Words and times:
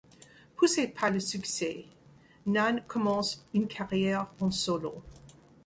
Poussée 0.55 0.87
par 0.87 1.11
le 1.11 1.19
succès, 1.19 1.85
Nanne 2.47 2.81
commence 2.87 3.45
une 3.53 3.67
carrière 3.67 4.25
en 4.39 4.49
solo. 4.49 5.03